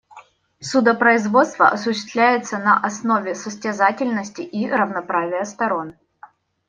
[0.59, 5.93] Судопроизводство осуществляется на основе состязательности и равноправия сторон.